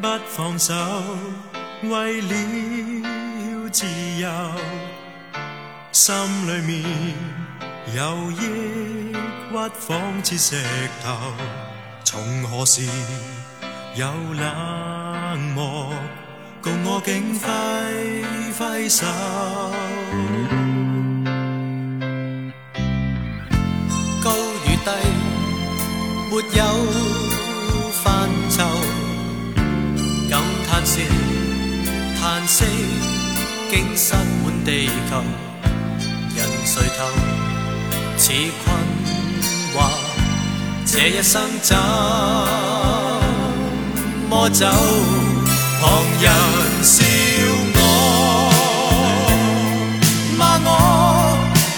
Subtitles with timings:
[0.00, 0.74] 不放手，
[1.82, 3.86] 为了自
[4.20, 4.28] 由，
[5.92, 6.14] 心
[6.46, 6.82] 里面
[7.94, 9.16] 有抑郁，
[9.78, 10.62] 仿似石
[11.02, 11.32] 头。
[12.04, 12.82] 从何时
[13.94, 15.92] 有冷漠，
[16.62, 17.46] 共我竟挥
[18.58, 19.06] 挥手？
[24.22, 24.30] 高
[24.64, 24.90] 与低，
[26.30, 26.60] 没有
[30.86, 31.00] 息，
[32.20, 32.64] 叹息，
[33.70, 35.20] 竟塞满地球。
[36.36, 36.98] 人垂头，
[38.16, 38.64] 似困
[39.74, 39.76] 惑，
[40.86, 41.76] 这一生怎
[44.30, 44.64] 么走？
[45.80, 45.84] 旁
[46.20, 46.24] 人
[46.82, 47.04] 笑
[47.74, 47.78] 我，
[50.38, 50.68] 骂我，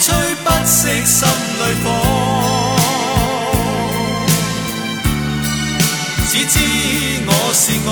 [0.00, 0.06] 吹
[0.42, 1.86] 不熄心里火。
[6.30, 6.54] 只知
[7.26, 7.88] 我是我，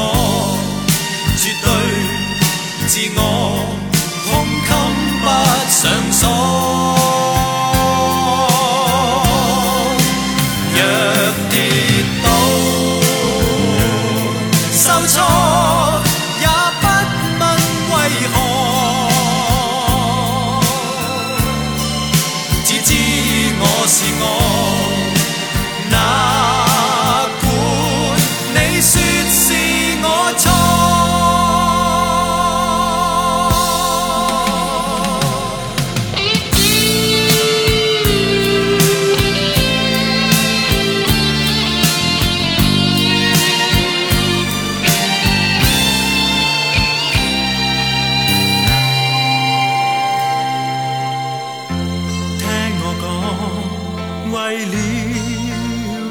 [2.95, 3.21] 是我，
[4.27, 4.31] 胸
[4.67, 4.71] 襟
[5.23, 5.27] 不
[5.71, 6.62] 上锁。
[54.33, 54.75] 为了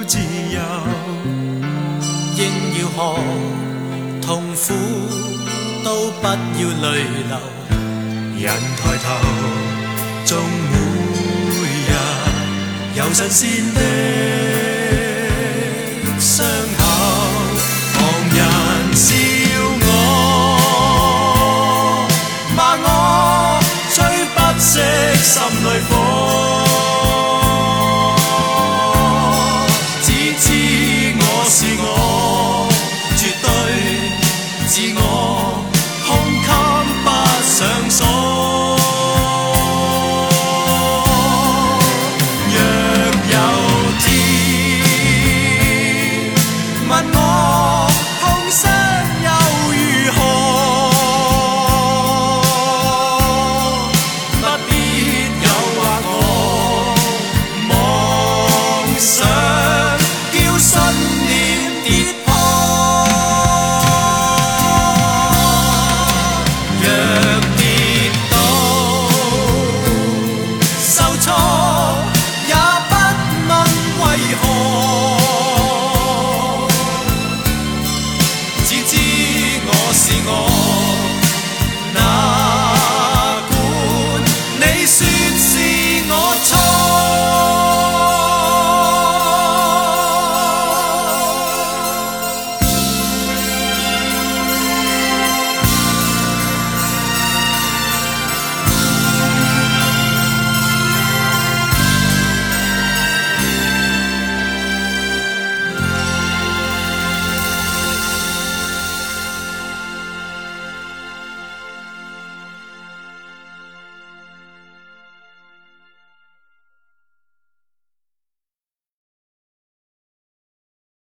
[0.05, 0.19] 自
[0.53, 0.61] 由，
[2.37, 2.39] 应
[2.77, 2.99] 要学
[4.21, 4.61] 痛苦，
[5.83, 6.85] 都不要泪
[7.27, 7.33] 流。
[8.37, 8.45] 人
[8.77, 9.05] 抬头，
[10.25, 10.29] 纵
[10.71, 10.73] 每
[11.87, 11.89] 日
[12.95, 13.39] 有新鲜
[13.73, 13.79] 的